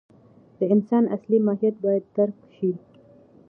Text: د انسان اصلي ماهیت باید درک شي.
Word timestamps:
د 0.57 0.59
انسان 0.73 1.03
اصلي 1.15 1.39
ماهیت 1.47 1.75
باید 1.85 2.03
درک 2.15 2.37
شي. 2.55 2.71